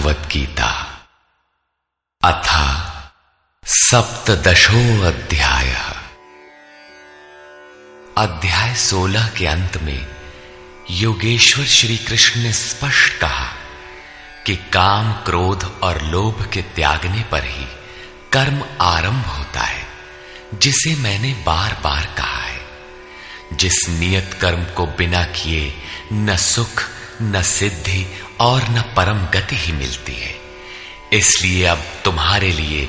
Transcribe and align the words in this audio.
भगवत 0.00 0.28
गीता 0.32 1.00
अथा 2.24 2.64
सप्तशो 3.66 5.02
अध्याय 5.02 5.70
अध्याय 8.18 8.74
सोलह 8.74 9.28
के 9.28 9.46
अंत 9.46 9.76
में 9.76 10.06
योगेश्वर 10.90 11.64
श्री 11.64 11.98
कृष्ण 11.98 12.40
ने 12.40 12.52
स्पष्ट 12.52 13.18
कहा 13.18 13.52
कि 14.46 14.56
काम 14.56 15.12
क्रोध 15.12 15.80
और 15.82 16.02
लोभ 16.02 16.50
के 16.52 16.62
त्यागने 16.62 17.22
पर 17.22 17.44
ही 17.44 17.66
कर्म 18.32 18.64
आरंभ 18.80 19.24
होता 19.24 19.60
है, 19.60 19.86
जिसे 20.54 20.96
मैंने 20.96 21.34
बार 21.34 21.80
बार 21.84 22.06
कहा 22.06 22.38
है। 22.38 22.60
जिस 23.52 23.88
नियत 23.88 24.38
कर्म 24.40 24.64
को 24.64 24.86
बिना 24.86 25.24
किए, 25.24 25.82
न 26.12 26.36
सुख, 26.36 26.84
न 27.22 27.42
सिद्धि 27.42 28.26
और 28.40 28.68
न 28.68 28.82
परम 28.96 29.26
गति 29.26 29.56
ही 29.56 29.72
मिलती 29.72 30.14
है। 30.14 30.34
इसलिए 31.12 31.64
अब 31.64 31.84
तुम्हारे 32.04 32.50
लिए 32.52 32.88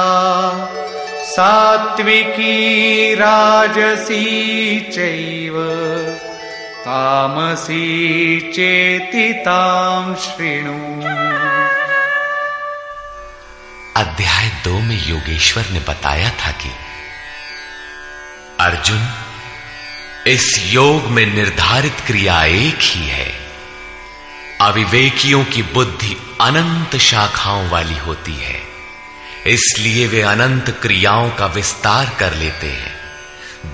सात्विकी 1.35 3.15
राजसी 3.15 4.79
चैव 4.79 5.55
तामसी 6.79 8.39
चेति 8.39 9.33
तां 9.33 10.15
शृणु 10.15 11.01
अध्याय 13.97 14.47
दो 14.47 14.79
में 14.79 15.09
योगेश्वर 15.09 15.65
ने 15.71 15.79
बताया 15.79 16.29
था 16.29 16.51
कि 16.51 16.69
अर्जुन 18.59 19.07
इस 20.27 20.73
योग 20.73 21.05
में 21.05 21.25
निर्धारित 21.35 21.97
क्रिया 22.07 22.43
एक 22.43 22.77
ही 22.81 23.07
है। 23.07 23.33
अविवेकियों 24.61 25.45
की 25.45 25.61
बुद्धि 25.61 26.37
अनंत 26.41 26.95
शाखाओं 26.95 27.69
वाली 27.69 27.97
होती 27.97 28.33
है। 28.33 28.74
इसलिए 29.47 30.07
वे 30.07 30.21
अनंत 30.21 30.79
क्रियाओं 30.81 31.29
का 31.29 31.45
विस्तार 31.45 32.15
कर 32.19 32.33
लेते 32.33 32.67
हैं। 32.67 32.95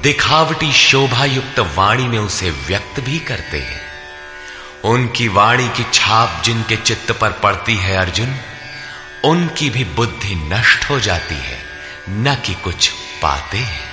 दिखावटी 0.02 0.74
शोभा 0.74 1.26
युक्त 1.26 1.59
वाणी 1.59 2.04
में 2.04 2.20
उसे 2.20 2.52
व्यक्त 2.52 3.00
भी 3.00 3.20
करते 3.20 3.59
हैं। 3.59 3.82
उनकी 4.84 5.28
वाणी 5.28 5.70
की 5.70 5.86
छाप 5.94 6.42
जिनके 6.46 6.76
चित्त 6.76 7.12
पर 7.12 7.32
पड़ती 7.32 7.76
है 7.76 7.98
अर्जुन, 7.98 8.36
उनकी 9.24 9.70
भी 9.70 9.84
बुद्धि 9.84 10.36
नष्ट 10.36 10.90
हो 10.90 11.00
जाती 11.00 11.36
है, 11.36 11.59
न 12.09 12.36
कि 12.46 12.53
कुछ 12.53 12.92
पाते 13.22 13.58
हैं। 13.58 13.92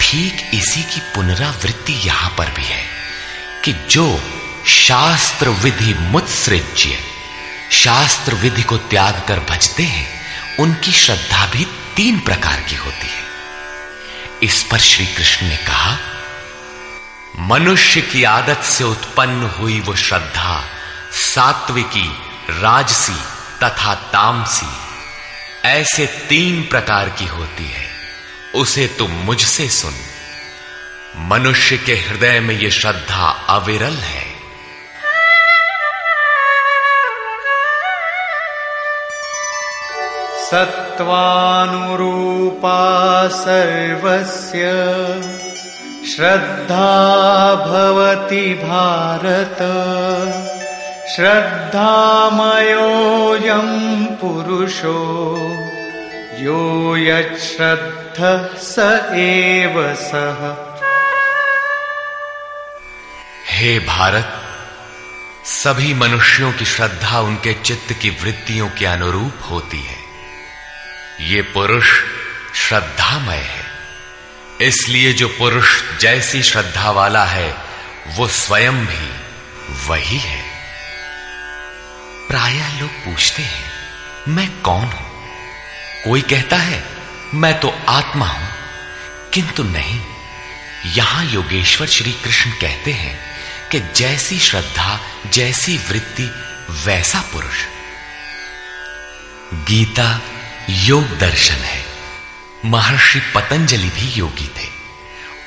ठीक 0.00 0.50
इसी 0.54 0.82
की 0.82 1.00
पुनरावृत्ति 1.00 1.92
यहाँ 1.92 2.34
पर 2.38 2.50
भी 2.50 2.64
है 2.64 2.84
कि 3.64 3.72
जो 3.72 4.22
शास्त्र 4.66 5.48
विधि 5.48 5.94
मुत्सृज्य 5.94 7.11
शास्त्र 7.72 8.34
विधि 8.34 8.62
को 8.62 8.76
त्याग 8.76 9.24
कर 9.28 9.40
भजते 9.40 9.82
हैं, 9.82 10.22
उनकी 10.56 10.92
श्रद्धा 10.92 11.46
भी 11.46 11.66
तीन 11.96 12.20
प्रकार 12.20 12.60
की 12.60 12.76
होती 12.76 13.06
है। 13.06 13.22
इस 14.42 14.62
पर 14.70 14.78
श्री 14.78 15.06
कृष्ण 15.06 15.46
ने 15.46 15.56
कहा, 15.56 15.98
मनुष्य 17.38 18.00
की 18.00 18.24
आदत 18.24 18.62
से 18.62 18.84
उत्पन्न 18.84 19.42
हुई 19.42 19.80
वो 19.80 19.96
श्रद्धा 19.96 20.64
सात्विकी, 21.12 22.08
राजसी 22.50 23.16
तथा 23.62 23.94
तामसी 23.94 24.68
ऐसे 25.68 26.06
तीन 26.06 26.62
प्रकार 26.62 27.08
की 27.08 27.26
होती 27.26 27.70
है। 27.70 27.86
उसे 28.54 28.86
तुम 28.86 29.10
मुझसे 29.10 29.68
सुन। 29.68 29.94
मनुष्य 31.16 31.78
के 31.78 31.94
हृदय 31.94 32.40
में 32.40 32.54
यह 32.54 32.70
श्रद्धा 32.70 33.26
अविरल 33.28 33.96
है। 33.96 34.31
सत्त्वानुरूपा 40.52 41.18
सर्वस्य। 43.28 44.60
श्रद्धा 46.10 47.54
भवति 47.54 48.54
भारत। 48.54 49.56
श्रद्धामयोऽयं 51.16 51.66
पुरुषो। 54.06 55.36
यो 56.38 56.96
यच्छ्रद्धः 56.96 58.48
स 58.58 58.78
एव 59.14 59.94
सः। 59.94 60.56
हे 63.54 63.78
भारत, 63.78 64.32
सभी 65.44 65.94
मनुष्यों 65.94 66.52
की 66.52 66.64
श्रद्धा 66.64 67.20
उनके 67.20 67.52
चित्त 67.52 67.92
की 67.92 68.10
वृत्तियों 68.10 68.68
के 68.68 68.86
अनुरूप 68.86 69.50
होती 69.50 69.82
है। 69.82 70.01
ये 71.20 71.42
पुरुष 71.42 71.86
श्रद्धामय 72.54 73.36
है। 73.36 73.66
इसलिए 74.60 75.12
जो 75.12 75.28
पुरुष 75.28 75.82
जैसी 76.00 76.42
श्रद्धा 76.42 76.90
वाला 76.90 77.24
है, 77.24 77.56
वो 78.06 78.28
स्वयं 78.28 78.86
भी 78.86 79.10
वही 79.88 80.18
है। 80.18 80.44
प्रायः 82.28 82.80
लोग 82.80 82.90
पूछते 82.90 83.42
हैं, 83.42 83.72
मैं 84.28 84.60
कौन 84.60 84.84
हूँ? 84.84 85.24
कोई 86.04 86.20
कहता 86.20 86.56
है, 86.56 86.84
मैं 87.34 87.60
तो 87.60 87.78
आत्मा 87.88 88.26
हूँ। 88.26 88.48
किंतु 89.34 89.62
नहीं, 89.62 90.00
यहाँ 90.86 91.24
योगेश्वर 91.24 91.86
श्री 91.86 92.12
कृष्ण 92.12 92.50
कहते 92.50 92.92
हैं 92.92 93.20
कि 93.70 93.80
जैसी 93.80 94.38
श्रद्धा, 94.38 95.00
जैसी 95.26 95.78
वृत्ति, 95.78 96.30
वैसा 96.70 97.20
पुरुष। 97.20 97.56
गीता 99.54 100.20
योग 100.70 101.18
दर्शन 101.18 101.54
है। 101.54 101.84
महर्षि 102.64 103.20
पतंजलि 103.34 103.88
भी 103.88 104.12
योगी 104.12 104.50
थे। 104.56 104.68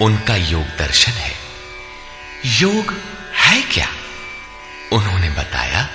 उनका 0.01 0.35
योग 0.35 0.63
दर्शन 0.63 1.11
है। 1.11 1.35
योग 2.45 2.97
है 3.35 3.61
क्या? 3.61 3.87
उन्होंने 4.91 5.29
बताया, 5.29 5.89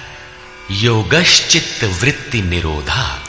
योगश्चित्त 0.71 1.85
वृत्ति 1.85 2.43
निरोधा। 2.43 3.25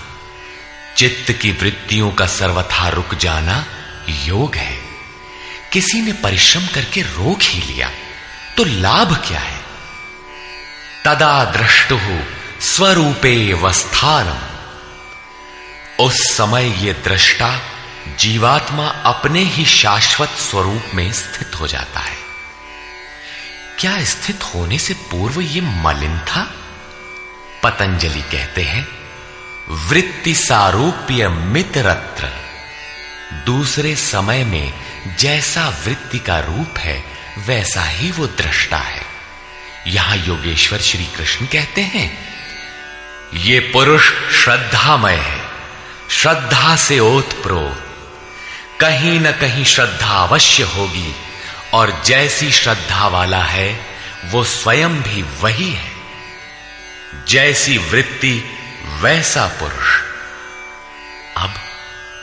चित्त 0.97 1.31
की 1.31 1.51
वृत्तियों 1.51 2.11
का 2.11 2.27
सर्वथा 2.27 2.89
रुक 2.89 3.15
जाना 3.15 3.65
योग 4.09 4.55
है। 4.55 4.81
किसी 5.73 6.01
ने 6.01 6.13
परिश्रम 6.13 6.67
करके 6.67 7.01
रोक 7.01 7.39
ही 7.41 7.73
लिया 7.73 7.91
तो 8.57 8.63
लाभ 8.63 9.27
क्या 9.27 9.39
है? 9.39 9.59
तदा 11.05 11.45
दृष्टु 11.45 11.99
स्वरूपे 12.61 13.53
वस्थानम। 13.53 14.50
उस 16.01 16.17
समय 16.37 16.85
ये 16.85 16.93
दृष्टा 16.93 17.61
जीवात्मा 18.19 18.87
अपने 18.87 19.39
ही 19.39 19.65
शाश्वत 19.65 20.29
स्वरूप 20.29 20.83
में 20.95 21.11
स्थित 21.13 21.59
हो 21.59 21.67
जाता 21.67 21.99
है। 21.99 22.15
क्या 23.79 24.03
स्थित 24.03 24.43
होने 24.43 24.79
से 24.79 24.93
पूर्व 24.93 25.41
ये 25.41 25.61
मलिन 25.61 26.19
था? 26.19 26.55
पतंजलि 27.63 28.21
कहते 28.21 28.61
हैं, 28.61 28.87
वृत्ति 29.69 30.35
सारूप्य 30.35 31.27
मित्रत्र। 31.27 32.29
दूसरे 33.45 33.95
समय 33.95 34.43
में 34.43 34.73
जैसा 35.19 35.69
वृत्ति 35.69 36.19
का 36.19 36.39
रूप 36.39 36.77
है, 36.77 37.03
वैसा 37.37 37.83
ही 37.83 38.11
वो 38.11 38.27
दृष्टा 38.27 38.77
है। 38.77 39.05
यहाँ 39.87 40.17
योगेश्वर 40.17 40.79
श्री 40.79 41.05
कृष्ण 41.05 41.45
कहते 41.45 41.81
हैं, 41.81 42.17
ये 43.33 43.59
पुरुष 43.59 44.11
श्रद्धामय 44.31 45.15
है। 45.15 45.50
श्रद्धा 46.11 46.75
से 46.75 46.99
ओतप्रोत 46.99 47.83
कहीं 48.79 49.19
न 49.19 49.31
कहीं 49.31 49.65
श्रद्धा 49.65 50.23
अवश्य 50.23 50.63
होगी, 50.63 51.15
और 51.73 52.01
जैसी 52.05 52.51
श्रद्धा 52.51 53.07
वाला 53.07 53.43
है, 53.43 53.85
वो 54.25 54.43
स्वयं 54.43 55.01
भी 55.01 55.21
वही 55.21 55.69
है। 55.69 55.91
जैसी 57.27 57.77
वृत्ति, 57.77 58.43
वैसा 59.01 59.45
पुरुष। 59.45 60.01
अब 61.37 61.49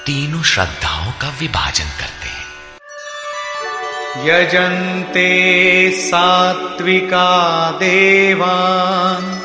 तीनों 0.06 0.42
श्रद्धाओं 0.42 1.12
का 1.12 1.28
विभाजन 1.40 1.84
करते 1.84 2.28
हैं। 2.28 2.48
यजन्ते 4.28 5.28
सात्विका 6.00 7.70
देवान्। 7.70 9.37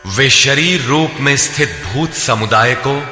वे 0.08 0.30
शरीर 0.30 0.82
रूप 0.82 1.12
में 1.20 1.38
स्थित 1.38 1.84
भूत 1.86 2.12
समुदाय 2.12 2.76
को 2.76 3.04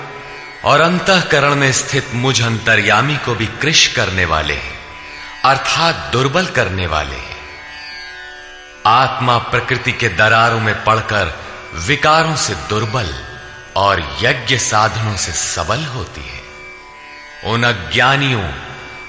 और 0.65 0.81
अंतकरण 0.81 1.55
में 1.55 1.71
स्थित 1.71 2.05
मुझ 2.15 2.43
अंतर्यामी 2.43 3.17
को 3.17 3.35
भी 3.35 3.45
कृष 3.45 3.87
करने 3.87 4.25
वाले 4.25 4.53
हैं, 4.53 4.79
अर्थात 5.45 6.09
दुर्बल 6.11 6.45
करने 6.45 6.87
वाले 6.87 7.15
हैं। 7.15 7.38
आत्मा 8.89 9.37
प्रकृति 9.37 9.91
के 9.91 10.09
दरारों 10.09 10.59
में 10.59 10.83
पड़कर 10.83 11.39
विकारों 11.75 12.35
से 12.35 12.55
दुर्बल 12.55 13.25
और 13.75 14.17
यज्ञ 14.21 14.57
साधनों 14.57 15.17
से 15.17 15.31
सबल 15.31 15.85
होती 15.85 16.21
है। 16.21 16.41
उन 17.53 17.63
अज्ञानियों, 17.63 18.51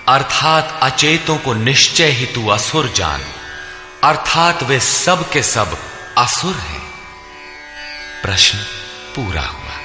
अर्थात 0.09 0.81
अचेतों 0.83 1.37
को 1.37 1.55
निश्चय 1.55 2.05
ही 2.05 2.27
तू 2.27 2.49
असुर 2.49 2.93
जान, 2.97 3.25
अर्थात 4.05 4.63
वे 4.63 4.81
सब 4.81 5.31
के 5.31 5.43
सब 5.43 5.79
असुर 6.19 6.55
हैं। 6.55 6.83
प्रश्न 8.23 8.59
पूरा 9.17 9.43
हुआ। 9.43 9.77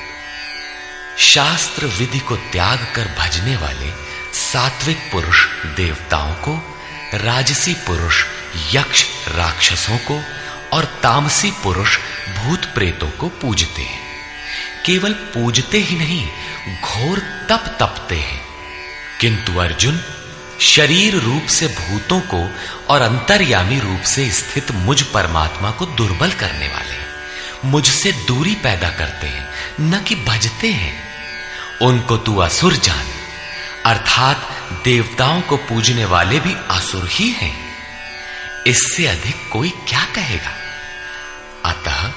शास्त्र 1.18 1.86
विधि 1.86 2.20
को 2.20 2.36
त्याग 2.36 2.78
कर 2.96 3.16
भजने 3.20 3.56
वाले 3.56 3.92
सात्विक 4.34 4.98
पुरुष 5.12 5.48
देवताओं 5.66 6.34
को 6.34 6.80
राजसी 7.14 7.74
पुरुष 7.74 8.26
यक्ष 8.74 9.06
राक्षसों 9.28 9.98
को 9.98 10.24
और 10.74 10.86
तामसी 10.86 11.52
पुरुष 11.52 11.98
भूत 12.38 12.66
प्रेतों 12.66 13.10
को 13.10 13.28
पूजते 13.28 13.82
हैं। 13.82 14.00
केवल 14.86 15.14
पूजते 15.14 15.78
ही 15.78 15.96
नहीं, 15.96 16.28
घोर 16.82 17.20
तप 17.20 17.78
तपते 17.80 18.16
हैं। 18.16 18.42
किंतु 19.22 19.60
अर्जुन, 19.60 20.00
शरीर 20.60 21.16
रूप 21.16 21.48
से 21.48 21.68
भूतों 21.68 22.20
को 22.20 22.50
और 22.90 23.02
अंतर्यामी 23.02 23.80
रूप 23.80 24.02
से 24.02 24.32
स्थित 24.32 24.72
मुझ 24.72 25.02
परमात्मा 25.02 25.72
को 25.72 25.86
दुर्बल 25.86 26.32
करने 26.32 26.68
वाले, 26.68 26.98
मुझसे 27.66 28.12
दूरी 28.12 28.56
पैदा 28.56 28.90
करते 28.90 29.28
हैं, 29.28 29.50
न 29.82 30.02
कि 30.02 30.16
भजते 30.16 30.68
हैं। 30.68 31.04
उनको 31.82 32.18
तू 32.18 32.38
असुर 32.38 32.74
जान, 32.74 33.06
अर्थात 33.86 34.50
देवताओं 34.86 35.42
को 35.42 35.58
पूजने 35.58 36.06
वाले 36.06 36.40
भी 36.40 36.56
असुर 36.70 37.08
ही 37.12 37.30
हैं। 37.30 37.65
इससे 38.68 39.08
अधिक 39.08 39.36
कोई 39.52 39.70
क्या 39.70 40.08
कहेगा? 40.16 40.52
अतः, 41.66 42.12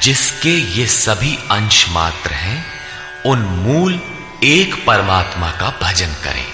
जिसके 0.00 0.48
ये 0.48 0.86
सभी 0.86 1.38
अंश 1.50 1.88
मात्र 1.88 2.30
हैं, 2.30 2.66
उन 3.26 3.38
मूल 3.38 4.00
एक 4.44 4.86
परमात्मा 4.86 5.50
का 5.50 5.78
भजन 5.82 6.06
करें। 6.06 6.46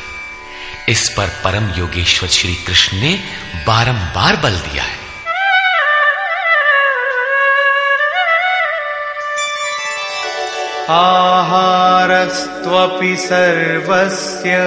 इस 0.89 1.15
पर 1.17 1.29
परम 1.29 1.79
योगेश्वर 1.79 2.29
श्री 2.29 2.55
कृष्ण 2.55 2.97
ने 2.97 3.25
बारंबार 3.67 4.37
बल 4.37 4.51
दिया 4.51 4.85
है। 4.85 4.99
आहारस्त्वपि 10.91 13.17
सर्वस्य 13.17 14.59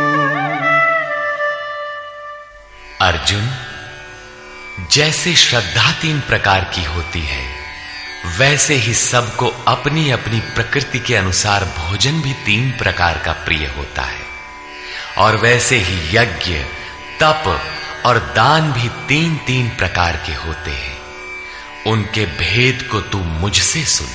अर्जुन, 3.02 3.50
जैसे 4.92 5.36
श्रद्धा 5.36 5.92
तीन 5.92 6.20
प्रकार 6.20 6.60
की 6.60 6.84
होती 6.84 7.22
है, 7.22 7.54
वैसे 8.38 8.74
ही 8.74 8.94
सबको 8.94 9.48
अपनी 9.68 10.12
अपनी 10.12 10.40
प्रकृति 10.40 11.00
के 11.00 11.16
अनुसार 11.16 11.64
भोजन 11.64 12.22
भी 12.22 12.34
तीन 12.34 12.72
प्रकार 12.72 13.18
का 13.18 13.32
प्रिय 13.32 13.74
होता 13.78 14.02
है। 14.02 14.30
और 15.18 15.36
वैसे 15.36 15.76
ही 15.76 16.18
यज्ञ, 16.18 16.54
तप 17.20 17.62
और 18.06 18.34
दान 18.36 18.72
भी 18.72 18.90
तीन 18.90 19.38
तीन 19.38 19.70
प्रकार 19.70 20.16
के 20.16 20.32
होते 20.32 20.72
हैं। 20.72 20.98
उनके 21.88 22.26
भेद 22.26 22.90
को 22.92 23.02
तू 23.02 23.18
मुझसे 23.18 23.84
सुन। 23.84 24.08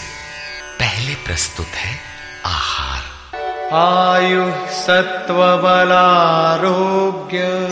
पहले 0.80 1.14
प्रस्तुत 1.14 1.66
है 1.66 1.98
आहार। 2.46 4.16
आयु 4.16 4.70
सत्व 4.70 5.34
बलारोग्य 5.34 7.68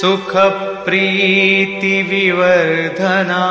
सुख 0.00 0.32
प्रीति 0.84 2.02
विवर्धना, 2.02 3.44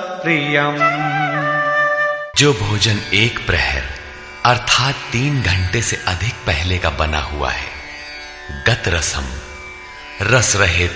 जो 2.38 2.54
भोजन 2.54 2.98
एक 3.14 3.46
प्रहर, 3.48 3.84
अर्थात 4.46 4.96
तीन 5.12 5.42
घंटे 5.42 5.82
से 5.82 5.96
अधिक 6.08 6.34
पहले 6.34 6.78
का 6.78 6.90
बना 6.90 7.22
हुआ 7.22 7.52
है 7.52 7.72
गत 8.68 8.84
रसम 8.88 9.28
रस 10.22 10.56
रहित 10.56 10.92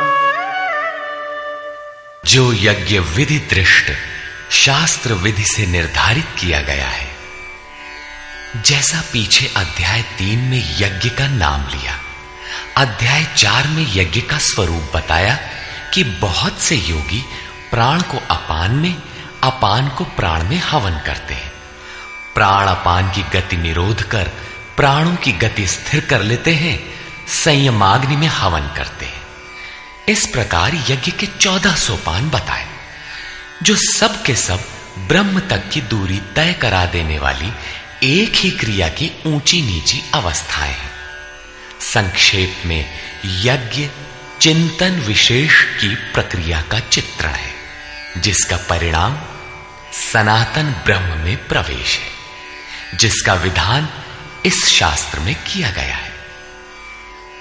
जो 2.25 2.53
यज्ञ 2.53 2.99
विधि 2.99 3.37
दृष्ट 3.37 3.91
शास्त्र 4.51 5.13
विधि 5.13 5.43
से 5.43 5.65
निर्धारित 5.65 6.25
किया 6.39 6.61
गया 6.61 6.87
है, 6.87 7.07
जैसा 8.65 9.03
पीछे 9.13 9.51
अध्याय 9.57 10.01
तीन 10.01 10.39
में 10.39 10.57
यज्ञ 10.57 11.09
का 11.09 11.27
नाम 11.27 11.61
लिया, 11.61 11.99
अध्याय 12.77 13.27
चार 13.37 13.67
में 13.67 13.95
यज्ञ 13.95 14.21
का 14.21 14.37
स्वरूप 14.37 14.91
बताया 14.95 15.39
कि 15.93 16.03
बहुत 16.03 16.59
से 16.59 16.75
योगी 16.75 17.23
प्राण 17.71 18.01
को 18.01 18.17
अपान 18.17 18.71
में, 18.71 18.95
अपान 19.43 19.89
को 19.89 20.03
प्राण 20.03 20.43
में 20.43 20.57
हवन 20.57 21.01
करते 21.05 21.33
हैं। 21.33 21.51
प्राण 22.35 22.67
अपान 22.67 23.11
की 23.11 23.21
गति 23.23 23.57
निरोध 23.57 24.01
कर, 24.01 24.31
प्राणों 24.77 25.15
की 25.15 25.31
गति 25.31 25.67
स्थिर 25.67 26.05
कर 26.05 26.21
लेते 26.21 26.53
हैं 26.53 26.93
संयमाग्नि 27.27 28.15
में 28.15 28.27
हवन 28.27 28.67
करते 28.77 29.05
हैं। 29.05 29.21
इस 30.09 30.27
प्रकार 30.27 30.75
यज्ञ 30.75 31.11
के 31.11 31.25
चौदह 31.25 31.75
सोपान 31.75 32.29
बताए, 32.29 32.67
जो 33.63 33.75
सब 33.75 34.23
के 34.23 34.35
सब 34.35 34.63
ब्रह्म 34.97 35.39
तक 35.39 35.69
की 35.69 35.81
दूरी 35.81 36.21
तय 36.35 36.53
करा 36.53 36.85
देने 36.85 37.19
वाली 37.19 37.53
एक 38.03 38.35
ही 38.35 38.51
क्रिया 38.51 38.89
की 38.89 39.11
ऊँची 39.25 39.61
नीची 39.61 40.03
अवस्थाएँ 40.13 40.73
हैं। 40.73 40.91
संक्षेप 41.81 42.55
में 42.65 42.99
यज्ञ 43.25 43.89
चिंतन 44.41 44.91
विशेष 44.91 45.63
की 45.63 45.95
प्रक्रिया 45.95 46.61
का 46.61 46.79
चित्रण 46.79 47.29
है, 47.29 47.53
जिसका 48.17 48.57
परिणाम 48.57 49.19
सनातन 50.13 50.75
ब्रह्म 50.85 51.17
में 51.17 51.47
प्रवेश 51.47 51.97
है, 51.97 52.11
जिसका 52.97 53.33
विधान 53.33 53.89
इस 54.45 54.65
शास्त्र 54.65 55.19
में 55.19 55.35
किया 55.35 55.71
गया 55.71 55.95
है। 55.95 56.11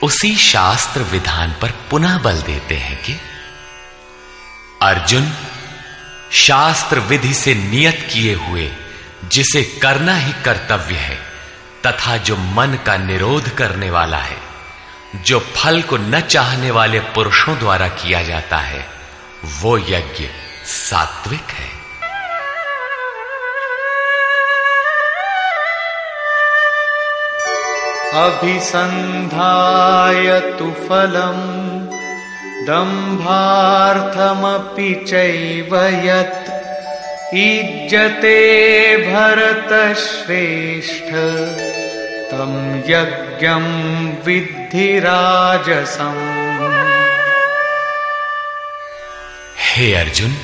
उसी 0.02 0.37
शास्त्र 0.37 1.00
विधान 1.00 1.57
पर 1.62 1.71
पुनः 1.90 2.19
बल 2.19 2.42
देते 2.42 2.76
हैं 2.76 3.02
कि 3.02 3.12
अर्जुन 4.83 5.33
शास्त्र 6.33 7.00
विधि 7.00 7.35
से 7.35 7.54
नियत 7.54 8.09
किए 8.12 8.35
हुए, 8.35 8.73
जिसे 9.25 9.62
करना 9.62 10.16
ही 10.16 10.33
कर्तव्य 10.33 10.95
है, 10.95 11.19
तथा 11.87 12.16
जो 12.16 12.37
मन 12.37 12.78
का 12.87 12.97
निरोध 12.97 13.57
करने 13.57 13.90
वाला 13.90 14.19
है 14.19 14.50
जो 15.16 15.38
फल 15.38 15.82
को 15.82 15.96
न 15.96 16.20
चाहने 16.20 16.70
वाले 16.70 17.00
पुरुषों 17.00 17.58
द्वारा 17.58 17.88
किया 17.88 18.22
जाता 18.22 18.56
है, 18.56 18.86
वो 19.60 19.78
यज्ञ 19.78 20.28
सात्विक 20.64 21.40
है। 21.40 21.70
अभिसन्धाय 28.24 30.40
तु 30.40 30.70
फलम्, 30.70 32.66
दम्भार्थमपि 32.66 35.04
चैव 35.08 35.86
यत्। 35.86 36.50
ईज्जते 37.34 39.12
भरतश्रेष्ठ। 39.12 41.79
तं 42.30 42.78
यज्ञं 42.90 43.64
विद्धि 44.25 45.00
हे 49.60 49.94
अर्जुन, 49.94 50.37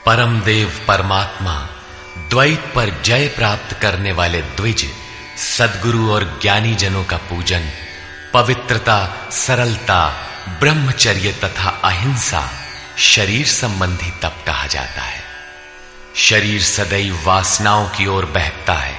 परम 0.06 0.42
देव 0.42 0.86
परमात्मा, 0.88 1.68
द्वैत 2.18 2.60
पर 2.60 3.02
जय 3.06 3.28
प्राप्त 3.28 3.80
करने 3.82 4.12
वाले 4.12 4.42
द्विज, 4.42 4.94
सदगुरु 5.38 6.12
और 6.12 6.40
ज्ञानी 6.42 6.76
जनों 6.76 7.04
का 7.04 7.18
पूजन, 7.18 7.70
पवित्रता, 8.34 9.30
सरलता, 9.32 10.28
ब्रह्मचर्य 10.60 11.32
तथा 11.44 11.82
अहिंसा 11.84 12.50
शरीर 12.98 13.46
संबंधी 13.46 14.12
तप 14.22 14.36
कहा 14.46 14.68
जाता 14.68 15.02
है। 15.02 15.24
शरीर 16.16 16.62
सदैव 16.62 17.20
वासनाओं 17.24 17.90
की 17.90 18.08
ओर 18.08 18.26
बहकता 18.26 18.74
है। 18.74 18.96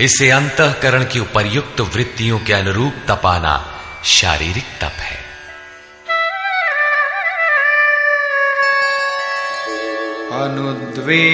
इसे 0.00 0.30
अंतकरण 0.30 1.04
की 1.04 1.18
उपर्युक्त 1.18 1.80
वृत्तियों 1.80 2.38
के 2.38 2.52
अनुरूप 2.52 2.94
तपाना 3.08 3.70
शारीरिक 4.06 4.64
तप 4.80 4.96
है। 5.00 5.16
अनुद्वेगकरं 10.40 11.26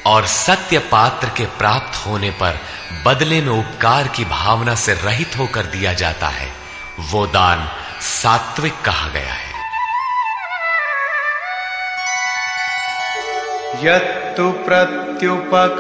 और 0.07 0.27
सत्य 0.27 0.79
पात्र 0.79 1.29
के 1.29 1.45
प्राप्त 1.45 2.07
होने 2.07 2.31
पर 2.31 2.61
बदले 3.05 3.41
में 3.41 3.59
उपकार 3.59 4.09
की 4.09 4.25
भावना 4.25 4.75
से 4.75 4.95
रहित 4.95 5.39
होकर 5.39 5.63
दिया 5.63 5.93
जाता 5.93 6.29
है, 6.29 6.53
वो 7.01 7.27
दान 7.27 7.69
सात्विक 8.01 8.81
कहा 8.81 9.09
गया 9.09 9.33
है। 9.33 9.52
यत्तु 13.85 14.51
प्रत्युपकारार्थम् 14.53 15.73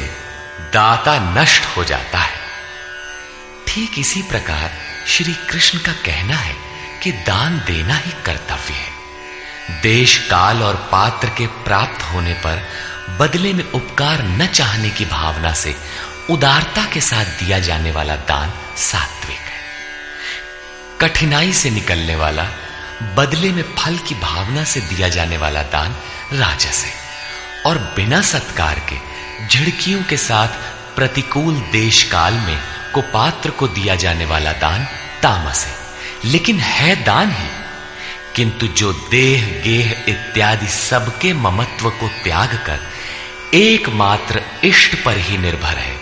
दाता 0.75 1.43
नष्ट 1.43 1.77
हो 1.77 1.85
जाता 1.85 2.19
है। 2.19 2.36
ठीक 3.77 3.99
इसी 3.99 4.23
प्रकार 4.23 4.71
श्री 5.07 5.35
कृष्ण 5.35 5.79
का 5.79 5.93
कहना 5.93 6.37
है 6.37 6.55
कि 7.03 7.13
दान 7.13 7.59
देना 7.59 7.95
ही 7.95 8.11
कर्तव्य 8.25 8.75
है। 8.75 9.81
देश 9.83 10.19
काल 10.19 10.63
और 10.63 10.89
पात्र 10.93 11.29
के 11.29 11.47
प्राप्त 11.47 12.03
होने 12.03 12.33
पर 12.33 12.69
बदले 13.21 13.53
में 13.53 13.73
उपकार 13.73 14.23
न 14.23 14.47
चाहने 14.47 14.91
की 14.91 15.05
भावना 15.05 15.53
से 15.53 15.77
उदारता 16.31 16.85
के 16.85 17.01
साथ 17.01 17.25
दिया 17.25 17.59
जाने 17.59 17.91
वाला 17.91 18.17
दान 18.17 18.53
सात्विक 18.77 19.39
है। 19.39 19.61
कठिनाई 21.01 21.53
से 21.53 21.71
निकलने 21.71 22.15
वाला, 22.15 22.45
बदले 23.17 23.53
में 23.53 23.65
फल 23.79 23.99
की 23.99 24.15
भावना 24.15 24.65
से 24.65 24.81
दिया 24.81 25.09
जाने 25.09 25.37
वाला 25.37 25.63
दान 25.63 25.97
राजस 26.33 26.85
है 26.85 26.93
और 27.67 27.79
बिना 27.79 28.21
सत्कार 28.23 28.87
के 28.93 28.97
झिड़कियों 29.47 30.03
के 30.03 30.17
साथ 30.17 30.49
प्रतिकूल 30.97 31.55
देश 31.55 32.03
काल 32.03 32.35
में 32.35 32.76
कुपात्र 32.97 33.51
को 33.51 33.69
दिया 33.69 33.95
जाने 33.95 34.25
वाला 34.25 34.53
दान 34.53 34.85
तामस 35.23 35.67
है। 35.67 35.75
लेकिन 36.25 36.61
है 36.61 37.05
दान 37.05 37.31
ही। 37.31 37.49
किंतु 38.37 38.67
जो 38.67 38.93
देह, 38.93 39.61
गेह 39.65 40.05
इत्यादि 40.09 40.67
सबके 40.67 41.33
ममत्व 41.33 41.91
को 41.91 42.09
त्याग 42.09 42.49
कर 42.67 42.81
एकमात्र 43.55 44.43
इष्ट 44.65 45.05
पर 45.05 45.19
ही 45.19 45.39
निर्भर 45.39 45.79
है, 45.79 46.01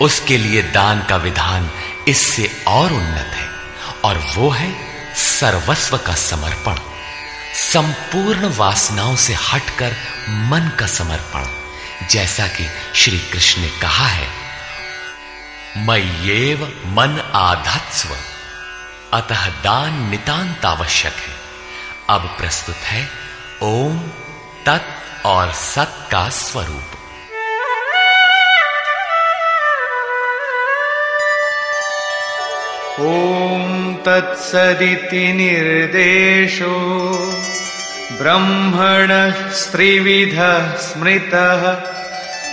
उसके 0.00 0.36
लिए 0.36 0.62
दान 0.62 1.02
का 1.02 1.16
विधान 1.16 1.70
इससे 2.08 2.62
और 2.66 2.92
उन्नत 2.92 3.30
है, 3.34 3.48
और 4.04 4.18
वो 4.34 4.50
है 4.50 4.74
सर्वस्व 5.14 5.98
का 5.98 6.14
समर्पण। 6.14 6.74
संपूर्ण 7.54 8.56
वासनाओं 8.56 9.16
से 9.16 9.34
हटकर 9.34 9.96
मन 10.28 10.76
का 10.78 10.86
समर्पण। 10.86 11.44
जैसा 12.06 12.46
कि 12.46 12.66
श्री 12.94 13.18
कृष्ण 13.18 13.60
ने 13.60 13.68
कहा 13.68 14.06
है 14.06 14.49
मय्येव 15.76 16.64
मन 16.84 17.30
आधत्स्व। 17.34 18.08
अतः 19.12 19.48
दान 19.48 20.08
नितांत 20.10 20.64
आवश्यक 20.64 21.12
है। 21.12 21.34
अब 22.10 22.36
प्रस्तुत 22.38 22.76
है 22.76 23.08
ओम 23.62 23.98
तत् 24.66 25.26
और 25.26 25.52
सत 25.52 26.08
का 26.12 26.28
स्वरूप। 26.28 26.84
ॐ 33.00 33.94
तत्सदिति 33.94 35.32
निर्देशो। 35.32 36.78
ब्रह्मणः 38.12 39.50
स्त्रिविधः 39.50 40.76
स्मृतः। 40.76 41.99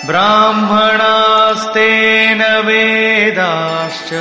ब्राह्मणास्तेन 0.06 2.42
वेदाश्च, 2.42 4.14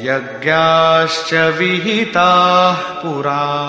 यज्ञाश्च 0.00 1.34
विहिताः 1.34 2.74
पुरा। 2.74 3.68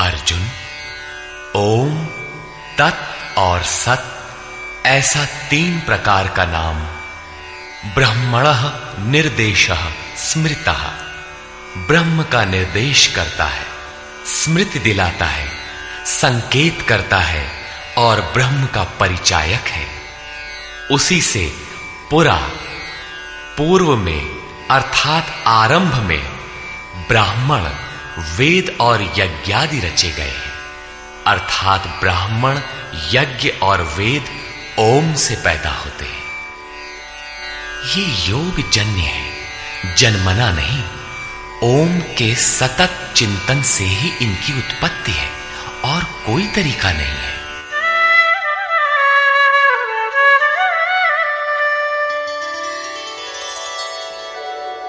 अर्जुन, 0.00 0.48
ओम, 1.56 2.08
तत् 2.78 3.38
और 3.38 3.62
सत, 3.62 4.04
ऐसा 4.86 5.24
तीन 5.24 5.80
प्रकार 5.80 6.28
का 6.28 6.44
नाम, 6.44 6.86
ब्रह्मण 7.94 8.48
निर्देश, 9.10 9.70
स्मृत। 10.16 10.96
ब्रह्म 11.76 12.22
का 12.22 12.44
निर्देश 12.44 13.06
करता 13.06 13.44
है, 13.44 13.66
स्मृति 14.26 14.78
दिलाता 14.78 15.24
है, 15.24 15.48
संकेत 16.06 16.86
करता 16.88 17.18
है 17.18 17.61
और 17.98 18.20
ब्रह्म 18.20 18.66
का 18.66 18.84
परिचायक 18.84 19.60
है। 19.60 19.86
उसी 20.90 21.20
से 21.20 21.52
पुरा, 22.10 22.50
पूर्व 23.58 23.96
में, 23.96 24.22
अर्थात 24.70 25.44
आरंभ 25.46 25.94
में, 25.94 26.28
ब्राह्मण, 27.08 27.60
वेद 28.18 28.76
और 28.80 29.02
यज्ञादि 29.02 29.80
रचे 29.80 30.10
गए 30.10 30.30
हैं। 30.30 30.52
अर्थात 31.26 31.86
ब्राह्मण, 32.00 32.58
यज्ञ 32.94 33.48
और 33.48 33.82
वेद 33.82 34.24
ओम 34.78 35.14
से 35.14 35.34
पैदा 35.34 35.70
होते 35.70 36.04
हैं। 36.04 36.22
ये 37.86 38.30
योग 38.30 38.70
जन्य 38.70 39.00
है, 39.00 39.32
जन्मना 39.96 40.52
नहीं। 40.52 40.84
ओम 41.62 42.00
के 42.00 42.34
सतत 42.34 43.12
चिंतन 43.16 43.62
से 43.62 43.84
ही 43.84 44.26
इनकी 44.26 44.58
उत्पत्ति 44.58 45.12
है 45.12 45.30
और 45.84 46.04
कोई 46.04 46.46
तरीका 46.46 46.92
नहीं 46.92 47.06
है। 47.06 47.41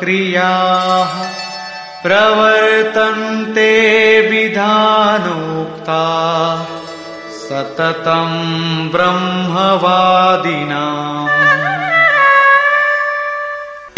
क्रियाः 0.01 1.13
प्रवर्तन्ते 2.03 3.73
विधानोक्ता 4.31 6.05
सततं 7.41 8.31
ब्रह्मवादिनाम् 8.93 11.29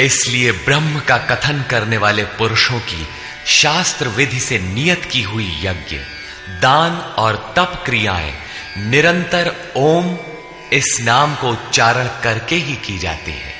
इसलिए 0.00 0.52
ब्रह्म 0.52 1.00
का 1.08 1.18
कथन 1.30 1.64
करने 1.70 1.96
वाले 1.96 2.24
पुरुषों 2.38 2.80
की 2.80 3.06
शास्त्र 3.60 4.08
विधि 4.08 4.40
से 4.40 4.58
नियत 4.58 5.08
की 5.12 5.22
हुई 5.22 5.60
यज्ञ। 5.64 5.98
दान 6.60 7.14
और 7.18 7.52
तप 7.56 7.82
क्रियाएँ 7.86 8.34
निरंतर 8.78 9.72
ओम 9.76 10.18
इस 10.72 10.98
नाम 11.02 11.34
को 11.34 11.48
उच्चारण 11.48 12.06
करके 12.22 12.54
ही 12.54 12.74
की 12.74 12.98
जाती 12.98 13.32
है, 13.32 13.54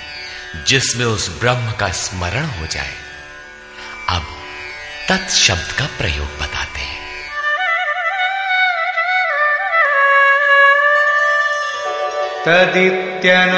जिसमें 0.67 1.05
उस 1.05 1.41
ब्रह्म 1.41 1.73
का 1.73 1.89
स्मरण 1.89 2.45
हो 2.45 2.67
जाए। 2.67 2.93
अब 4.09 4.23
तत् 5.09 5.31
शब्द 5.31 5.73
का 5.73 5.85
प्रयोग 5.85 6.27
बताते 6.27 6.81
हैं। 6.81 7.03
तदित्यनभिसन्धाय 12.45 13.53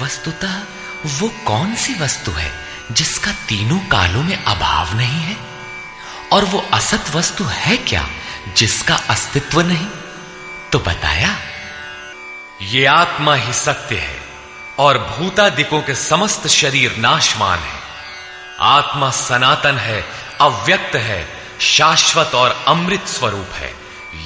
वस्तुतः 0.00 0.60
वो 1.06 1.28
कौन 1.28 1.74
सी 1.74 1.94
वस्तु 1.94 2.30
है 2.30 2.52
जिसका 2.92 3.30
तीनों 3.30 3.78
कालों 3.78 4.22
में 4.22 4.44
अभाव 4.44 4.96
नहीं 4.96 5.22
है? 5.22 5.55
और 6.32 6.44
वो 6.44 6.64
असत 6.72 7.04
वस्तु 7.14 7.44
है 7.44 7.76
क्या 7.76 8.08
जिसका 8.56 8.94
अस्तित्व 8.94 9.60
नहीं? 9.60 9.86
तो 10.72 10.78
बताया, 10.78 11.36
ये 12.62 12.86
आत्मा 12.86 13.34
ही 13.34 13.52
सत्य 13.52 13.96
है 13.96 14.20
और 14.78 14.98
भूतादिकों 14.98 15.82
के 15.82 15.94
समस्त 15.94 16.46
शरीर 16.46 16.96
नाशमान 16.96 17.58
है। 17.58 17.80
आत्मा 18.60 19.10
सनातन 19.10 19.78
है, 19.78 20.04
अव्यक्त 20.40 20.96
है, 20.96 21.28
शाश्वत 21.60 22.34
और 22.34 22.64
अमृत 22.68 23.06
स्वरूप 23.06 23.50
है, 23.54 23.74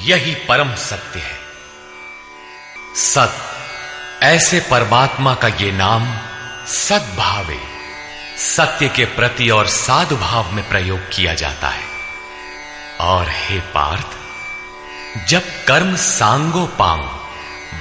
यही 0.03 0.35
परम 0.35 0.75
सत्य 0.75 1.21
है। 1.21 1.39
सत, 2.97 3.35
ऐसे 4.23 4.61
परमात्मा 4.61 5.35
का 5.35 5.49
ये 5.49 5.73
नाम 5.73 6.17
सद्भावे, 6.67 7.61
सत्य 8.39 8.89
के 8.89 9.05
प्रति 9.05 9.51
और 9.51 9.67
साधु 9.67 10.17
भाव 10.17 10.53
में 10.53 10.69
प्रयोग 10.69 11.01
किया 11.01 11.35
जाता 11.35 11.69
है। 11.69 11.90
और 13.01 13.27
हे 13.29 13.61
पार्थ, 13.61 14.07
जब 15.29 15.43
कर्म 15.65 15.97
सांगो 15.97 16.67
पांग 16.67 17.03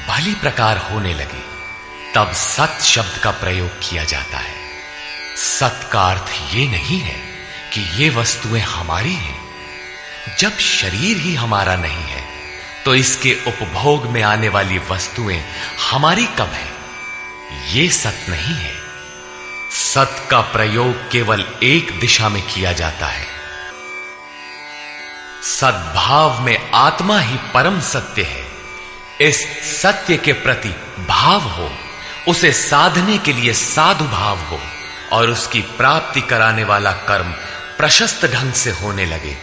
भली 0.10 0.34
प्रकार 0.36 0.78
होने 0.78 1.14
लगे, 1.14 1.42
तब 2.16 2.32
सत 2.32 2.80
शब्द 2.82 3.18
का 3.24 3.32
प्रयोग 3.32 3.70
किया 3.70 4.04
जाता 4.04 4.38
है। 4.38 4.56
सत 5.38 5.90
का 5.92 6.02
अर्थ 6.02 6.56
ये 6.56 6.68
नहीं 6.68 7.00
है 7.00 7.20
कि 7.74 8.04
ये 8.04 8.10
वस्तुएँ 8.10 8.62
हमारी 8.62 9.14
हैं। 9.14 9.40
जब 10.40 10.58
शरीर 10.58 11.18
ही 11.18 11.36
हमारा 11.36 11.76
नहीं 11.76 12.04
है 12.04 12.24
तो 12.86 12.96
इसके 12.96 13.38
उपभोग 13.48 14.06
में 14.06 14.22
आने 14.24 14.50
वाली 14.50 14.78
वस्तुएँ 14.78 15.44
हमारी 15.92 16.26
कब 16.26 16.52
है? 16.54 16.70
ये 17.74 17.90
सत 17.90 18.26
नहीं 18.30 18.56
है। 18.56 18.74
सत 19.72 20.28
का 20.32 20.42
प्रयोग 20.42 21.12
केवल 21.12 21.46
एक 21.64 22.00
दिशा 22.00 22.30
में 22.30 22.44
किया 22.44 22.74
जाता 22.74 23.08
है। 23.08 23.39
सद्भाव 25.44 26.42
में 26.42 26.72
आत्मा 26.72 27.20
ही 27.20 27.38
परम 27.54 27.82
सत्य 27.82 28.24
है। 28.24 28.48
इस 29.22 29.46
सत्य 29.82 30.18
के 30.18 30.34
प्रति 30.34 30.70
भाव 31.10 31.42
हो, 31.42 31.72
उसे 32.28 32.54
साधने 32.54 33.18
के 33.18 33.34
लिए 33.34 33.54
साधु 33.54 34.06
भाव 34.06 34.40
हो, 34.40 34.60
और 35.12 35.30
उसकी 35.30 35.62
प्राप्ति 35.62 36.22
कराने 36.22 36.64
वाला 36.64 36.92
कर्म 36.92 37.32
प्रशस्त 37.78 38.26
ढंग 38.26 38.54
से 38.54 38.72
होने 38.72 39.06
लगे, 39.06 39.38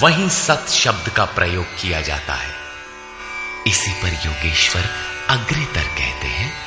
वहीं 0.00 0.28
सत 0.28 0.66
शब्द 0.70 1.08
का 1.08 1.24
प्रयोग 1.24 1.64
किया 1.64 2.00
जाता 2.00 2.34
है। 2.34 2.54
इसी 3.66 3.92
पर 3.92 4.08
योगेश्वर 4.08 4.88
अग्रतर 5.28 5.82
कहते 5.82 6.26
हैं। 6.26 6.65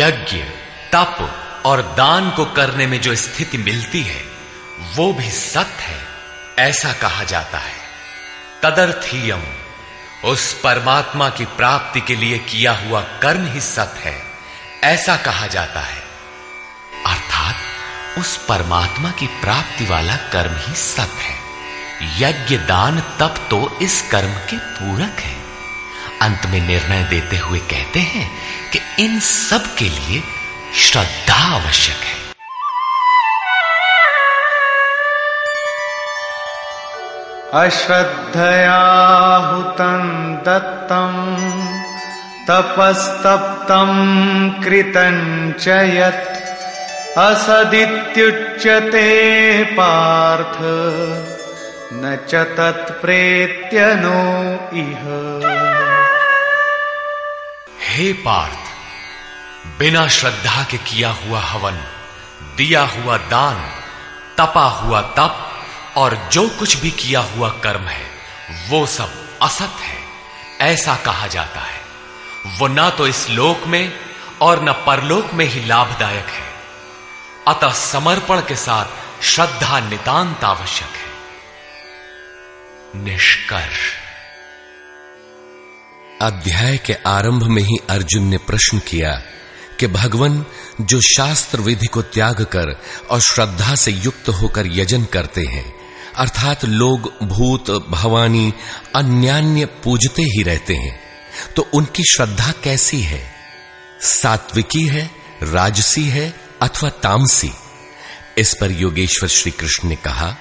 यज्ञ, 0.00 0.36
तप 0.92 1.34
और 1.64 1.82
दान 1.82 2.30
को 2.30 2.44
करने 2.44 2.86
में 2.86 3.00
जो 3.00 3.14
स्थिति 3.14 3.58
मिलती 3.58 4.02
है, 4.02 4.22
वो 4.96 5.12
भी 5.12 5.30
सत्य 5.30 5.80
है, 5.80 5.98
ऐसा 6.58 6.92
कहा 6.92 7.24
जाता 7.24 7.58
है। 7.58 7.81
तदर्थीयम। 8.62 9.42
उस 10.24 10.60
परमात्मा 10.60 11.28
की 11.30 11.44
प्राप्ति 11.44 12.00
के 12.00 12.16
लिए 12.16 12.38
किया 12.38 12.72
हुआ 12.72 13.00
कर्म 13.00 13.52
ही 13.52 13.60
सत्य 13.60 14.08
है। 14.08 14.22
ऐसा 14.84 15.16
कहा 15.16 15.46
जाता 15.46 15.80
है। 15.80 16.02
अर्थात, 17.06 17.56
उस 18.18 18.36
परमात्मा 18.36 19.10
की 19.10 19.26
प्राप्ति 19.26 19.86
वाला 19.86 20.16
कर्म 20.16 20.56
ही 20.68 20.74
सत्य 20.74 21.22
है। 21.22 21.36
यज्ञ 22.22 22.56
दान 22.56 23.00
तप 23.00 23.46
तो 23.50 23.78
इस 23.82 24.08
कर्म 24.10 24.34
के 24.34 24.56
पूरक 24.56 25.16
है। 25.20 25.36
अंत 26.22 26.46
में 26.46 26.60
निर्णय 26.60 27.04
देते 27.04 27.36
हुए 27.36 27.58
कहते 27.58 28.00
हैं 28.00 28.30
कि 28.70 29.04
इन 29.04 29.20
सब 29.20 29.74
के 29.74 29.88
लिए 29.88 30.22
श्रद्धा 30.76 31.54
आवश्यक 31.56 31.96
है। 31.96 32.21
अश्रद्धया 37.54 38.76
हुतं 39.46 40.04
दत्तं 40.36 41.16
तपस्तप्तं 42.48 43.90
कृतं 44.62 45.18
च 45.52 45.68
यत् 45.68 46.30
पार्थ 49.76 50.56
न 51.92 52.16
च 52.28 52.34
तत्प्रेत्यनो 52.34 54.22
इह। 54.74 55.04
हे 57.88 58.12
पार्थ, 58.12 58.64
बिना 59.78 60.06
श्रद्धा 60.08 60.64
के 60.70 60.78
किया 60.78 61.10
हुआ 61.10 61.40
हवन, 61.40 61.76
दिया 62.56 62.82
हुआ 62.82 63.16
दान, 63.16 63.64
तपा 64.38 64.64
हुआ 64.64 65.00
तप 65.00 65.41
और 65.96 66.28
जो 66.32 66.48
कुछ 66.48 66.76
भी 66.76 66.90
किया 66.90 67.20
हुआ 67.20 67.48
कर्म 67.48 67.82
है, 67.82 68.10
वो 68.68 68.86
सब 68.86 69.38
असत 69.42 69.72
है, 69.80 69.98
ऐसा 70.60 70.96
कहा 70.96 71.26
जाता 71.26 71.60
है। 71.60 71.80
वो 72.58 72.68
ना 72.68 72.90
तो 72.90 73.06
इस 73.06 73.30
लोक 73.30 73.66
में 73.66 73.92
और 74.40 74.64
न 74.64 74.72
परलोक 74.72 75.32
में 75.34 75.46
ही 75.46 75.66
लाभदायक 75.66 76.26
है। 76.26 76.52
अतः 77.48 77.72
समर्पण 77.72 78.40
के 78.40 78.56
साथ 78.56 78.86
श्रद्धा 79.22 79.80
नितांत 79.80 80.44
आवश्यक 80.44 80.88
है। 80.88 81.12
निष्कर्ष। 83.04 83.78
अध्याय 86.22 86.78
के 86.78 86.92
आरंभ 86.92 87.42
में 87.42 87.62
ही 87.62 87.76
अर्जुन 87.90 88.22
ने 88.22 88.38
प्रश्न 88.38 88.78
किया 88.78 89.22
कि 89.80 89.86
भगवान 89.86 90.46
जो 90.80 91.00
शास्त्र 91.00 91.60
विधि 91.60 91.86
को 91.86 92.02
त्याग 92.02 92.42
कर 92.42 92.82
और 93.10 93.20
श्रद्धा 93.20 93.74
से 93.74 93.90
युक्त 93.90 94.28
होकर 94.28 94.66
यजन 94.66 95.04
करते 95.04 95.40
हैं 95.40 95.81
अर्थात 96.16 96.64
लोग, 96.64 97.14
भूत, 97.22 97.70
भवानी, 97.70 98.54
अन्यान्य 98.96 99.64
पूजते 99.64 100.22
ही 100.22 100.42
रहते 100.42 100.74
हैं। 100.74 101.00
तो 101.56 101.70
उनकी 101.74 102.02
श्रद्धा 102.02 102.52
कैसी 102.52 103.00
है? 103.00 103.34
सात्विकी 104.00 104.86
है, 104.86 105.10
राजसी 105.42 106.04
है 106.04 106.40
अथवा 106.62 106.90
तामसी? 106.90 107.52
इस 108.38 108.56
पर 108.60 108.70
योगेश्वर 108.70 109.28
श्री 109.28 109.50
कृष्ण 109.50 109.88
ने 109.88 109.96
कहा, 109.96 110.36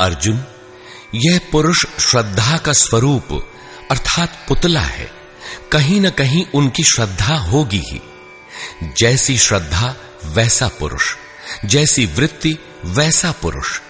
अर्जुन, 0.00 0.44
यह 1.14 1.40
पुरुष 1.52 1.84
श्रद्धा 2.00 2.56
का 2.56 2.72
स्वरूप, 2.72 3.52
अर्थात 3.90 4.44
पुतला 4.48 4.80
है। 4.80 5.10
कहीं 5.72 6.00
न 6.00 6.10
कहीं 6.10 6.46
उनकी 6.54 6.82
श्रद्धा 6.82 7.34
होगी 7.34 7.82
ही। 7.86 8.02
जैसी 8.98 9.38
श्रद्धा, 9.38 9.96
वैसा 10.24 10.68
पुरुष। 10.68 11.16
जैसी 11.64 12.06
वृत्ति, 12.06 12.58
वैसा 12.84 13.32
पुरुष। 13.32 13.80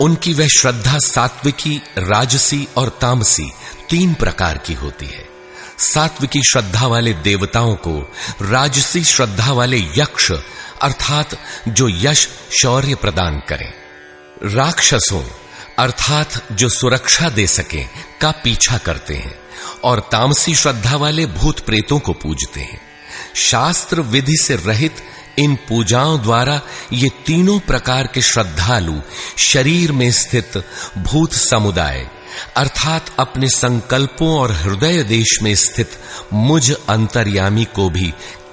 उनकी 0.00 0.34
वह 0.34 0.46
श्रद्धा 0.46 0.98
सात्विकी, 0.98 1.82
राजसी 1.98 2.68
और 2.76 2.88
तामसी 2.88 3.52
तीन 3.90 4.14
प्रकार 4.14 4.58
की 4.58 4.74
होती 4.74 5.06
है। 5.06 5.28
सात्विकी 5.78 6.40
श्रद्धा 6.42 6.86
वाले 6.86 7.14
देवताओं 7.14 7.74
को 7.74 8.12
राजसी 8.42 9.04
श्रद्धा 9.04 9.52
वाले 9.52 9.78
यक्ष, 9.78 10.32
अर्थात 10.82 11.38
जो 11.68 11.88
यश 11.88 12.28
शौर्य 12.62 12.94
प्रदान 12.94 13.42
करें। 13.48 13.72
राक्षसों, 14.44 15.24
अर्थात 15.78 16.52
जो 16.52 16.68
सुरक्षा 16.68 17.28
दे 17.28 17.46
सके, 17.46 17.84
का 18.20 18.30
पीछा 18.30 18.78
करते 18.78 19.14
हैं 19.14 19.38
और 19.84 20.00
तामसी 20.00 20.54
श्रद्धा 20.54 20.96
वाले 20.96 21.26
भूत 21.26 21.60
प्रेतों 21.60 21.98
को 21.98 22.12
पूजते 22.12 22.60
हैं। 22.60 22.80
शास्त्र 23.34 24.00
विधि 24.00 24.36
से 24.36 24.56
रहित 24.56 24.96
इन 25.38 25.54
पूजाओं 25.68 26.20
द्वारा 26.22 26.60
ये 26.92 27.08
तीनों 27.26 27.58
प्रकार 27.60 28.06
के 28.06 28.22
श्रद्धालु 28.22 29.00
शरीर 29.38 29.92
में 29.92 30.10
स्थित 30.12 30.64
भूत 30.98 31.32
समुदाय, 31.32 32.06
अर्थात 32.56 33.14
अपने 33.18 33.48
संकल्पों 33.48 34.28
और 34.30 34.52
हृदय 34.52 35.02
देश 35.02 35.38
में 35.42 35.54
स्थित 35.54 35.98
मुझ 36.32 36.70
अंतर्यामी 36.70 37.64
को 37.64 37.88
भी 37.90 38.12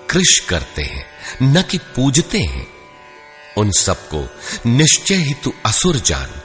कृष 0.10 0.38
करते 0.40 0.84
हैं, 0.84 1.06
न 1.44 1.62
कि 1.62 1.78
पूजते 1.96 2.40
हैं। 2.40 2.68
उन 3.58 3.72
सबको 3.72 4.26
निश्चय 4.68 5.16
ही 5.16 5.34
तू 5.34 5.54
असुर 5.66 5.98
जान, 5.98 6.42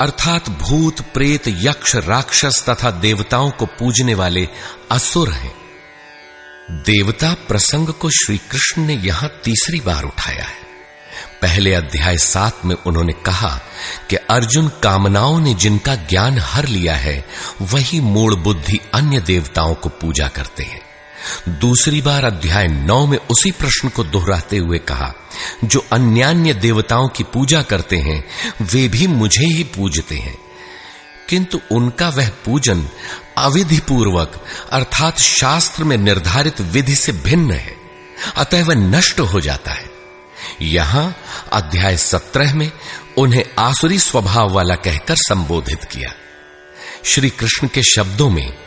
अर्थात 0.00 0.48
भूत, 0.50 1.00
प्रेत, 1.14 1.48
यक्ष, 1.48 1.94
राक्षस 1.96 2.64
तथा 2.68 2.90
देवताओं 2.90 3.50
को 3.50 3.66
पूजने 3.78 4.14
वाले 4.14 4.48
असुर 4.90 5.30
हैं। 5.30 5.61
देवता 6.70 7.34
प्रसंग 7.48 7.88
को 7.88 8.10
श्री 8.10 8.38
कृष्ण 8.38 8.82
ने 8.82 8.94
यहाँ 8.94 9.30
तीसरी 9.44 9.80
बार 9.80 10.02
उठाया 10.02 10.44
है। 10.44 10.62
पहले 11.42 11.74
अध्याय 11.74 12.16
सात 12.18 12.64
में 12.64 12.76
उन्होंने 12.86 13.12
कहा 13.12 13.60
कि 14.10 14.16
अर्जुन 14.16 14.68
कामनाओं 14.68 15.40
ने 15.40 15.54
जिनका 15.54 15.94
ज्ञान 15.94 16.38
हर 16.38 16.68
लिया 16.68 16.96
है, 16.96 17.26
वही 17.62 18.00
मूल 18.00 18.36
बुद्धि 18.36 18.80
अन्य 18.94 19.20
देवताओं 19.20 19.74
को 19.74 19.88
पूजा 19.88 20.28
करते 20.28 20.62
हैं। 20.62 20.80
दूसरी 21.58 22.02
बार 22.02 22.24
अध्याय 22.24 22.68
नौ 22.68 23.06
में 23.06 23.18
उसी 23.18 23.50
प्रश्न 23.50 23.88
को 23.88 24.04
दोहराते 24.04 24.56
हुए 24.56 24.78
कहा, 24.78 25.14
जो 25.64 25.86
अन्यान्य 25.92 26.54
देवताओं 26.54 27.08
की 27.08 27.24
पूजा 27.24 27.62
करते 27.62 27.96
हैं, 27.96 28.24
वे 28.62 28.88
भी 28.88 29.06
मुझे 29.06 29.46
ही 29.46 29.64
पूजते 29.64 30.16
हैं। 30.16 30.38
किंतु 31.28 31.60
उनका 31.70 32.08
वह 32.08 32.28
पूजन 32.44 32.88
अविधि 33.38 33.78
पूर्वक 33.78 34.44
अर्थात 34.72 35.18
शास्त्र 35.18 35.84
में 35.84 35.96
निर्धारित 35.96 36.60
विधि 36.60 36.94
से 36.94 37.12
भिन्न 37.12 37.50
है, 37.50 37.76
अतः 38.36 38.64
वह 38.64 38.74
नष्ट 38.74 39.20
हो 39.20 39.40
जाता 39.40 39.70
है। 39.70 39.90
यहाँ 40.62 41.16
अध्याय 41.52 41.96
सत्रह 41.96 42.54
में 42.54 42.72
उन्हें 43.18 43.44
आसुरी 43.58 43.98
स्वभाव 43.98 44.50
वाला 44.50 44.74
कहकर 44.74 45.16
संबोधित 45.16 45.84
किया। 45.84 46.12
श्री 47.04 47.30
कृष्ण 47.30 47.68
के 47.68 47.82
शब्दों 47.82 48.30
में 48.30 48.58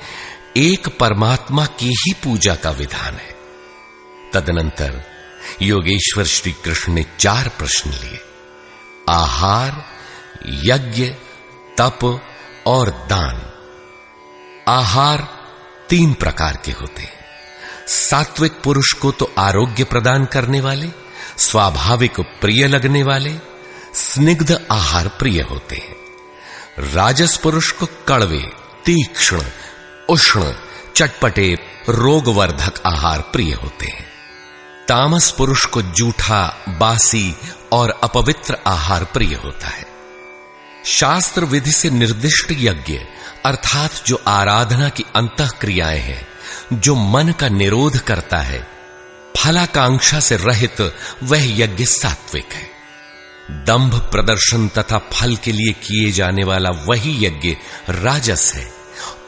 एक 0.58 0.98
परमात्मा 1.00 1.66
की 1.66 1.90
ही 1.90 2.14
पूजा 2.14 2.56
का 2.56 2.72
विधान 2.72 3.14
है। 3.14 3.36
तदनंतर 4.34 5.04
योगेश्वर 5.62 6.24
श्री 6.24 6.52
कृष्ण 6.52 6.94
ने 6.94 7.06
चार 7.20 7.48
प्रश्न 7.48 7.90
लिए। 7.90 8.20
आहार, 9.10 9.86
यज्ञ, 10.48 11.06
तप 11.78 12.22
और 12.68 12.90
दान। 12.90 13.55
आहार 14.68 15.28
तीन 15.90 16.14
प्रकार 16.14 16.58
के 16.66 16.72
होते 16.72 17.02
हैं। 17.02 17.26
सात्विक 17.88 18.62
पुरुष 18.64 18.94
को 18.94 19.12
तो 19.12 19.34
आरोग्य 19.38 19.84
प्रदान 19.84 20.26
करने 20.26 20.62
वाले, 20.62 20.90
स्वाभाविक 21.38 22.20
प्रिय 22.20 22.68
लगने 22.68 23.04
वाले, 23.04 23.36
स्निग्ध 23.94 24.66
आहार 24.72 25.08
प्रिय 25.08 25.42
होते 25.42 25.76
हैं। 25.76 25.96
राजस 26.94 27.38
पुरुष 27.38 27.72
को 27.72 27.86
कड़वे, 27.86 28.52
तीक्ष्ण, 28.86 29.42
उष्ण, 30.10 30.54
चटपटे, 30.96 31.58
रोगवर्धक 31.90 32.74
आहार 32.86 33.22
प्रिय 33.22 33.54
होते 33.54 33.86
हैं। 33.86 34.06
तामस 34.88 35.32
पुरुष 35.32 35.66
को 35.66 35.82
जूठा, 35.82 36.66
बासी 36.70 37.36
और 37.72 38.00
अपवित्र 38.04 38.58
आहार 38.68 39.04
प्रिय 39.04 39.36
होता 39.36 39.68
है। 39.68 39.95
शास्त्र 40.86 41.46
विधि 41.46 41.72
से 41.72 41.90
निर्दिष्ट 41.90 42.52
यज्ञ, 42.52 43.00
अर्थात 43.46 43.92
जो 44.08 44.24
आराधना 44.28 44.90
की 44.90 45.06
अंत 45.16 45.36
क्रियाएँ 45.42 46.00
हैं, 46.00 46.28
जो 46.74 46.96
मन 46.96 47.32
का 47.40 47.50
निरोध 47.50 47.98
करता 47.98 48.38
है, 48.38 48.68
फलाकांक्षा 49.38 50.20
से 50.20 50.36
रहित 50.36 50.94
वह 51.24 51.60
यज्ञ 51.60 51.86
सात्विक 51.86 52.54
है। 52.54 52.70
दंभ 53.66 53.96
प्रदर्शन 53.96 54.68
तथा 54.68 54.98
फल 54.98 55.36
के 55.36 55.52
लिए 55.52 55.74
किए 55.74 56.12
जाने 56.12 56.44
वाला 56.44 56.70
वही 56.70 57.26
यज्ञ 57.26 57.58
राजस 57.90 58.54
है, 58.56 58.74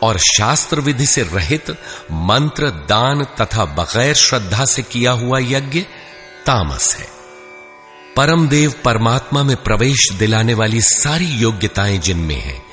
और 0.03 0.17
शास्त्र 0.17 0.79
विधि 0.79 1.05
से 1.05 1.23
रहित 1.23 1.71
मंत्र 2.11 2.69
दान 2.69 3.23
तथा 3.23 3.65
बगैर 3.65 4.15
श्रद्धा 4.15 4.65
से 4.65 4.81
किया 4.81 5.11
हुआ 5.11 5.39
यज्ञ 5.39 5.81
तामस 6.45 6.95
है। 6.99 7.16
परम 8.17 8.47
देव 8.47 8.73
परमात्मा 8.85 9.43
में 9.43 9.63
प्रवेश 9.63 10.11
दिलाने 10.11 10.53
वाली 10.53 10.81
सारी 10.81 11.25
योग्यताएँ 11.25 11.97
जिनमें 11.97 12.41
हैं, 12.41 12.65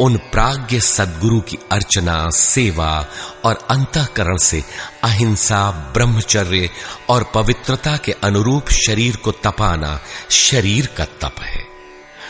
उन 0.00 0.16
प्राग्ञ 0.16 0.80
सदगुरु 0.80 1.40
की 1.40 1.58
अर्चना, 1.72 2.30
सेवा 2.30 3.06
और 3.44 3.66
अंतकरण 3.70 4.36
से 4.36 4.64
अहिंसा, 5.02 5.70
ब्रह्मचर्य 5.70 6.70
और 7.08 7.24
पवित्रता 7.34 7.96
के 7.96 8.12
अनुरूप 8.12 8.68
शरीर 8.68 9.16
को 9.16 9.32
तपाना 9.32 10.00
शरीर 10.30 10.86
का 10.86 11.04
तप 11.04 11.34
है। 11.40 11.64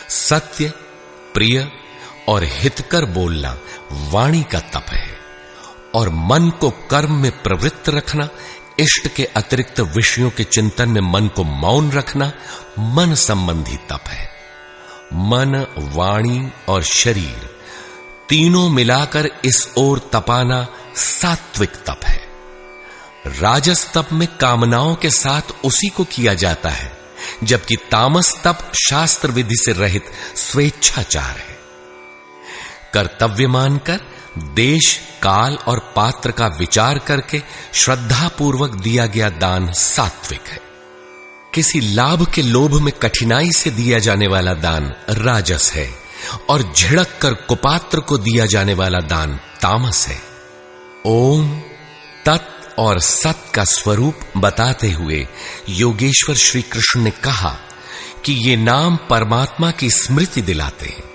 सत्य, 0.09 0.73
प्रिय 1.35 1.73
और 2.29 2.45
हितकर 2.45 3.05
बोलना 3.05 3.59
वाणी 3.93 4.43
का 4.43 4.61
तप 4.61 4.87
है 4.91 5.19
और 5.95 6.09
मन 6.09 6.51
को 6.51 6.71
कर्म 6.71 7.13
में 7.13 7.43
प्रवृत्त 7.43 7.89
रखना 7.89 8.29
इष्ट 8.79 9.09
के 9.09 9.25
अतिरिक्त 9.25 9.81
विषयों 9.81 10.31
के 10.31 10.45
चिंतन 10.45 10.89
में 10.89 11.01
मन 11.01 11.29
को 11.29 11.45
मौन 11.45 11.93
रखना 11.93 12.33
मन 12.79 13.15
संबंधी 13.15 13.77
तप 13.77 14.05
है। 14.09 14.31
मन, 15.13 15.67
वाणी 15.79 16.53
और 16.69 16.83
शरीर 16.83 17.51
तीनों 18.29 18.69
मिलाकर 18.69 19.31
इस 19.45 19.75
ओर 19.79 20.11
तपाना 20.13 20.67
सात्विक 20.97 21.71
तप 21.71 22.01
है। 22.05 22.29
राजस 23.27 23.93
तप 23.95 24.09
में 24.13 24.29
कामनाओं 24.41 24.95
के 24.95 25.11
साथ 25.11 25.43
उसी 25.65 25.89
को 25.89 26.05
किया 26.05 26.35
जाता 26.35 26.69
है, 26.69 26.99
जबकि 27.45 27.77
तामस 27.77 28.41
तप 28.45 28.73
शास्त्र 28.75 29.31
विधि 29.31 29.57
से 29.57 29.73
रहित 29.73 30.05
स्वेच्छाचार 30.37 31.37
है। 31.39 31.59
कर्तव्य 32.95 33.47
मानकर 33.47 34.01
देश, 34.39 35.01
काल 35.23 35.55
और 35.55 35.93
पात्र 35.97 36.31
का 36.31 36.47
विचार 36.47 36.99
करके 36.99 37.43
श्रद्धा 37.75 38.29
पूर्वक 38.29 38.71
दिया 38.71 39.07
गया 39.07 39.29
दान 39.29 39.73
सात्विक 39.73 40.41
है। 40.49 40.61
किसी 41.55 41.81
लाभ 41.81 42.27
के 42.27 42.43
लोभ 42.43 42.73
में 42.73 42.93
कठिनाई 42.93 43.51
से 43.51 43.71
दिया 43.71 43.99
जाने 43.99 44.27
वाला 44.27 44.55
दान 44.55 44.95
राजस 45.09 45.73
है 45.73 45.91
और 46.51 46.73
झिड़क 46.77 47.19
कर 47.23 47.35
कुपात्र 47.35 48.01
को 48.01 48.19
दिया 48.19 48.47
जाने 48.47 48.75
वाला 48.75 49.01
दान 49.01 49.37
तामस 49.37 50.09
है। 50.09 50.23
ओम 51.07 51.61
तत् 52.27 52.79
और 52.79 53.01
सत 53.01 53.43
का 53.55 53.65
स्वरूप 53.65 54.21
बताते 54.37 54.91
हुए 54.91 55.27
योगेश्वर 55.69 56.37
श्री 56.37 56.63
कृष्ण 56.63 57.01
ने 57.01 57.11
कहा 57.11 57.57
कि 58.25 58.33
ये 58.33 58.57
नाम 58.57 58.97
परमात्मा 58.97 59.71
की 59.71 59.91
स्मृति 59.91 60.43
दिलाते 60.43 60.87
हैं। 60.87 61.12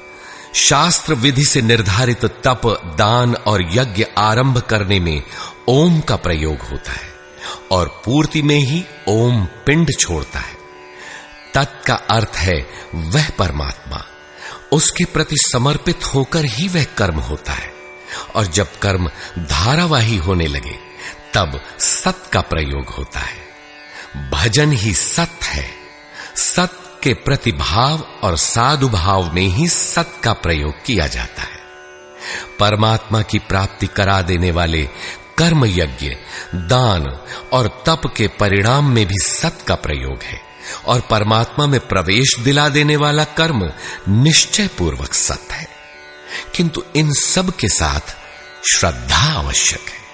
शास्त्र 0.58 1.14
विधि 1.14 1.46
से 1.46 1.62
निर्धारित 1.62 2.26
तप, 2.26 2.96
दान 2.98 3.36
और 3.36 3.62
यज्ञ 3.62 4.06
आरंभ 4.18 4.60
करने 4.62 5.00
में 5.00 5.24
ओम 5.68 6.00
का 6.00 6.16
प्रयोग 6.16 6.60
होता 6.60 6.92
है 6.92 7.14
और 7.72 8.02
पूर्ति 8.06 8.42
में 8.42 8.60
ही 8.60 8.86
ओम 9.08 9.46
पिंड 9.46 9.92
छोड़ता 10.00 10.40
है। 10.40 10.54
तत् 11.54 11.86
का 11.86 11.96
अर्थ 11.96 12.32
है 12.36 12.68
वह 12.96 13.30
परमात्मा। 13.30 14.06
उसके 14.72 15.06
प्रति 15.06 15.36
समर्पित 15.38 16.06
होकर 16.06 16.46
ही 16.46 16.68
वह 16.68 16.84
कर्म 16.84 17.20
होता 17.20 17.54
है 17.54 17.74
और 18.36 18.46
जब 18.46 18.80
कर्म 18.80 19.08
धारावाही 19.40 20.18
होने 20.18 20.48
लगे, 20.48 20.80
तब 21.34 21.62
सत 21.80 22.30
का 22.34 22.42
प्रयोग 22.42 22.90
होता 22.90 23.20
है। 23.20 23.48
भजन 24.32 24.72
ही 24.72 24.94
सत 24.94 25.40
है। 25.44 25.70
सत 26.36 26.87
के 27.08 27.14
प्रतिभाव 27.14 28.00
और 28.24 28.38
साधु 28.38 28.90
भाव 28.90 29.34
में 29.34 29.48
ही 29.48 29.68
सत 29.68 30.12
का 30.24 30.34
प्रयोग 30.34 30.74
किया 30.86 31.08
जाता 31.08 31.42
है। 31.42 31.60
परमात्मा 32.60 33.22
की 33.22 33.40
प्राप्ति 33.40 33.88
करा 33.88 34.22
देने 34.22 34.52
वाले 34.52 34.90
कर्म 35.38 35.66
यज्ञ 35.66 36.10
दान 36.56 37.20
और 37.54 37.84
तप 37.86 38.02
के 38.18 38.28
परिणाम 38.28 38.94
में 38.94 39.06
भी 39.06 39.16
सत 39.18 39.58
का 39.68 39.76
प्रयोग 39.76 40.24
है 40.24 40.42
और 40.86 41.02
परमात्मा 41.02 41.66
में 41.66 41.80
प्रवेश 41.80 42.40
दिला 42.40 42.70
देने 42.70 42.96
वाला 42.96 43.24
कर्म 43.24 43.72
निश्चय 44.10 44.68
पूर्वक 44.68 45.14
सत 45.14 45.48
है। 45.52 45.68
किंतु 46.56 46.84
इन 46.96 47.14
सब 47.14 47.56
के 47.56 47.68
साथ 47.68 48.16
श्रद्धा 48.76 49.34
आवश्यक 49.40 49.90
है। 49.90 50.07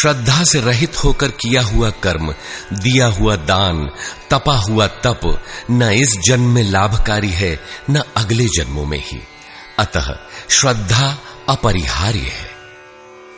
श्रद्धा 0.00 0.44
से 0.44 0.60
रहित 0.60 1.04
होकर 1.04 1.28
किया 1.28 1.62
हुआ 1.62 1.90
कर्म, 1.90 2.34
दिया 2.72 3.06
हुआ 3.06 3.36
दान, 3.36 3.90
तपा 4.30 4.56
हुआ 4.56 4.86
तप, 4.86 5.44
न 5.70 5.82
इस 5.82 6.18
जन्म 6.24 6.54
में 6.54 6.62
लाभकारी 6.62 7.30
है, 7.30 7.60
न 7.90 8.02
अगले 8.16 8.44
जन्मों 8.44 8.86
में 8.86 9.04
ही। 9.06 9.20
अतः 9.78 10.14
श्रद्धा 10.50 11.18
अपरिहार्य 11.48 12.18
है। 12.18 12.50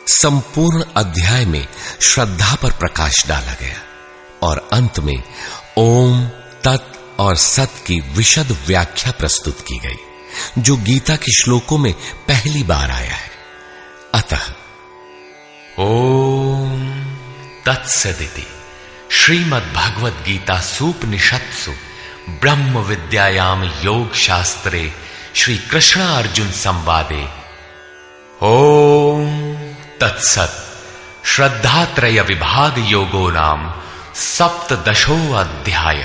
संपूर्ण 0.07 0.83
अध्याय 0.97 1.45
में 1.45 1.67
श्रद्धा 2.01 2.55
पर 2.55 2.71
प्रकाश 2.71 3.27
डाला 3.27 3.53
गया 3.53 3.81
और 4.43 4.69
अंत 4.73 4.99
में 4.99 5.23
ओम, 5.77 6.25
तत् 6.63 7.19
और 7.19 7.35
सत 7.35 7.71
की 7.85 7.99
विशद 7.99 8.57
व्याख्या 8.67 9.11
प्रस्तुत 9.11 9.61
की 9.61 9.77
गई, 9.77 9.97
जो 10.61 10.77
गीता 10.77 11.15
के 11.15 11.43
श्लोकों 11.43 11.77
में 11.77 11.93
पहली 12.27 12.63
बार 12.63 12.91
आया 12.91 13.15
है। 13.15 13.31
अतः 14.13 14.41
ओम 15.83 16.83
तत्सदिति 17.65 18.43
श्रीमद्भगवद 19.17 20.21
गीता 20.25 20.57
सूपनिषत्सु 20.67 21.71
ब्रह्म 22.41 22.79
विद्यायाम 22.89 23.63
योग 23.83 24.13
शास्त्रे 24.25 24.83
श्री 25.41 25.57
कृष्ण 25.71 26.01
अर्जुन 26.01 26.51
संवादे 26.59 27.23
ओम 28.49 29.27
तत्सत 30.01 30.55
श्रद्धात्रय 31.33 32.21
विभाग 32.29 32.79
योगो 32.91 33.29
नाम 33.39 33.69
सप्तशो 34.21 35.17
अध्याय 35.41 36.03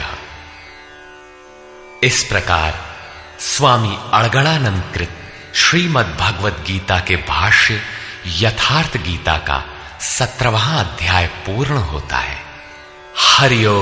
इस 2.11 2.23
प्रकार 2.31 2.75
स्वामी 3.53 3.97
अड़गड़ानंद 4.21 4.83
कृत 4.95 5.17
श्रीमद 5.63 6.17
भगवद 6.21 6.63
गीता 6.67 7.01
के 7.09 7.17
भाष्य 7.33 7.81
यथार्थ 8.27 8.97
गीता 8.97 9.37
का 9.37 9.65
सत्रवा 10.01 10.61
अध्याय 10.61 11.27
पूर्ण 11.27 11.77
होता 11.77 12.17
है। 12.17 12.37
हरिओ 13.19 13.81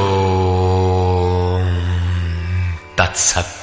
तत्सत। 2.98 3.57